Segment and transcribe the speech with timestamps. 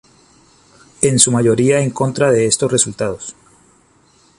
[1.03, 3.35] En su mayoría en contra de estos resultados.